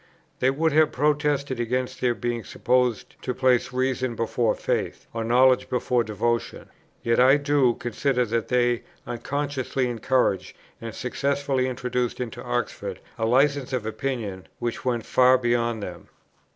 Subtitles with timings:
[0.39, 5.69] They would have protested against their being supposed to place reason before faith, or knowledge
[5.69, 6.69] before devotion;
[7.03, 13.73] yet I do consider that they unconsciously encouraged and successfully introduced into Oxford a licence
[13.73, 16.07] of opinion which went far beyond them.